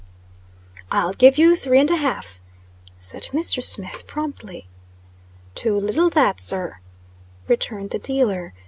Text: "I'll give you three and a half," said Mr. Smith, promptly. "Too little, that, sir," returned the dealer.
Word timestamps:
"I'll 0.91 1.13
give 1.13 1.37
you 1.37 1.55
three 1.55 1.77
and 1.79 1.91
a 1.91 1.95
half," 1.95 2.41
said 2.97 3.27
Mr. 3.33 3.63
Smith, 3.63 4.05
promptly. 4.07 4.67
"Too 5.53 5.75
little, 5.75 6.09
that, 6.09 6.39
sir," 6.39 6.79
returned 7.47 7.91
the 7.91 7.99
dealer. 7.99 8.51